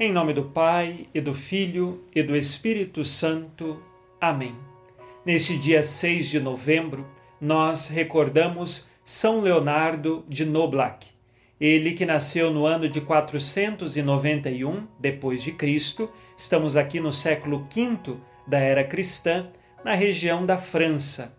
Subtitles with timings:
[0.00, 3.80] Em nome do Pai, e do Filho, e do Espírito Santo.
[4.18, 4.56] Amém.
[5.24, 7.06] Neste dia 6 de novembro,
[7.38, 11.08] nós recordamos São Leonardo de Noblac.
[11.60, 18.16] Ele que nasceu no ano de 491 depois de Cristo, estamos aqui no século V
[18.46, 19.50] da era cristã,
[19.84, 21.36] na região da França.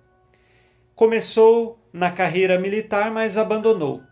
[0.93, 4.03] Começou na carreira militar, mas abandonou.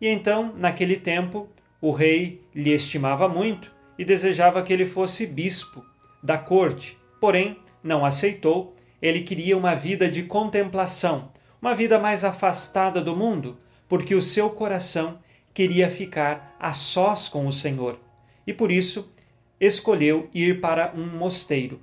[0.00, 1.50] E então, naquele tempo,
[1.82, 5.84] o rei lhe estimava muito e desejava que ele fosse bispo
[6.22, 8.74] da corte, porém não aceitou.
[9.02, 14.48] Ele queria uma vida de contemplação, uma vida mais afastada do mundo, porque o seu
[14.48, 15.18] coração
[15.52, 18.00] queria ficar a sós com o Senhor.
[18.46, 19.12] E por isso
[19.60, 21.78] escolheu ir para um mosteiro.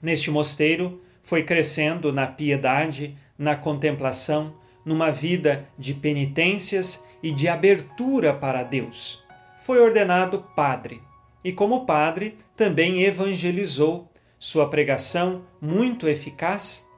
[0.00, 8.32] Neste mosteiro, foi crescendo na piedade, na contemplação, numa vida de penitências e de abertura
[8.32, 9.24] para Deus.
[9.58, 11.02] Foi ordenado padre
[11.44, 14.08] e, como padre, também evangelizou.
[14.38, 16.88] Sua pregação, muito eficaz,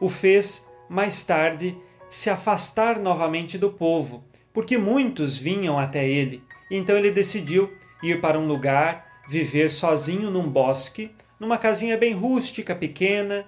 [0.00, 1.76] o fez mais tarde
[2.08, 6.42] se afastar novamente do povo, porque muitos vinham até ele.
[6.70, 7.72] Então ele decidiu
[8.02, 13.46] ir para um lugar, viver sozinho num bosque, numa casinha bem rústica, pequena,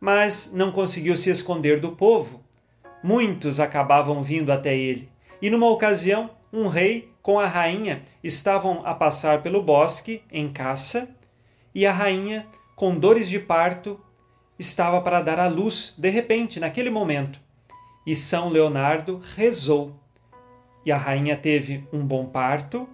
[0.00, 2.44] mas não conseguiu se esconder do povo.
[3.02, 5.10] Muitos acabavam vindo até ele.
[5.40, 11.08] E numa ocasião, um rei com a rainha estavam a passar pelo bosque em caça,
[11.72, 14.00] e a rainha, com dores de parto,
[14.58, 17.38] estava para dar à luz de repente, naquele momento.
[18.04, 19.94] E São Leonardo rezou.
[20.84, 22.88] E a rainha teve um bom parto,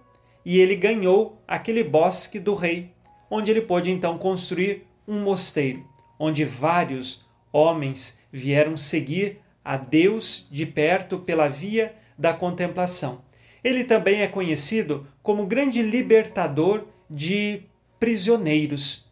[0.44, 2.92] e ele ganhou aquele bosque do rei,
[3.30, 5.82] onde ele pôde então construir um mosteiro,
[6.18, 13.24] onde vários homens vieram seguir a Deus de perto pela via da contemplação.
[13.66, 17.62] Ele também é conhecido como grande libertador de
[17.98, 19.10] prisioneiros.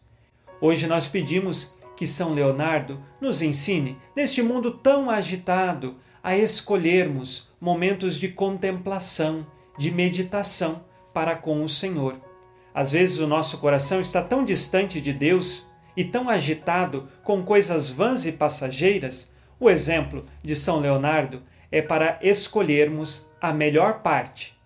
[0.60, 8.16] Hoje nós pedimos que São Leonardo nos ensine, neste mundo tão agitado, a escolhermos momentos
[8.16, 9.44] de contemplação,
[9.76, 12.20] de meditação para com o Senhor.
[12.72, 15.66] Às vezes o nosso coração está tão distante de Deus
[15.96, 19.32] e tão agitado com coisas vãs e passageiras.
[19.58, 21.42] O exemplo de São Leonardo
[21.74, 24.56] é para escolhermos a melhor parte,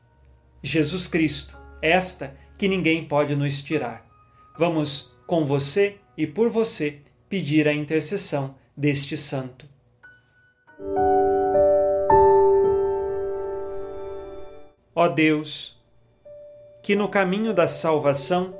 [0.62, 4.06] Jesus Cristo, esta que ninguém pode nos tirar.
[4.58, 9.66] Vamos com você e por você pedir a intercessão deste santo.
[14.94, 15.80] Ó Deus,
[16.82, 18.54] que no caminho da salvação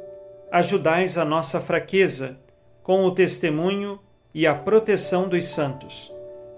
[0.50, 2.40] ajudais a nossa fraqueza
[2.82, 4.00] com o testemunho
[4.32, 6.10] e a proteção dos santos.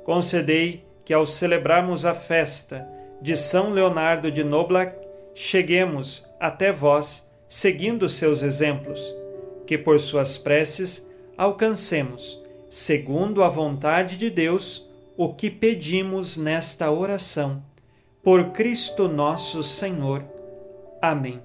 [0.04, 2.86] Concedei que, ao celebrarmos a festa
[3.20, 4.96] de São Leonardo de Noblac,
[5.34, 9.14] cheguemos até vós, seguindo seus exemplos,
[9.66, 17.62] que por suas preces alcancemos, segundo a vontade de Deus, o que pedimos nesta oração.
[18.22, 20.24] Por Cristo nosso Senhor.
[21.00, 21.40] Amém.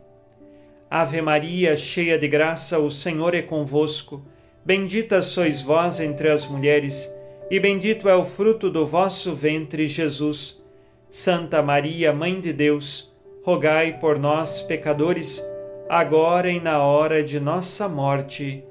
[0.89, 4.25] Ave Maria, cheia de graça, o Senhor é convosco.
[4.63, 7.13] Bendita sois vós entre as mulheres,
[7.49, 10.63] e bendito é o fruto do vosso ventre, Jesus.
[11.09, 13.13] Santa Maria, Mãe de Deus,
[13.43, 15.45] rogai por nós, pecadores,
[15.87, 18.63] agora e na hora de nossa morte.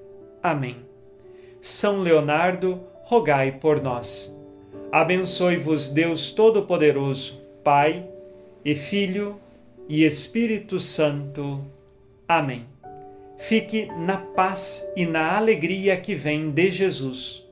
[0.43, 0.77] Amém.
[1.61, 4.39] São Leonardo, rogai por nós.
[4.91, 8.07] Abençoe-vos Deus Todo-Poderoso, Pai
[8.65, 9.41] e Filho
[9.89, 11.65] e Espírito Santo.
[12.29, 12.67] Amém.
[13.39, 17.45] Fique na paz e na alegria que vem de Jesus.